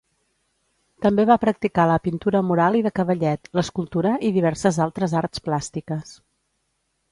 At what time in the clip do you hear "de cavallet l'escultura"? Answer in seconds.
2.89-4.15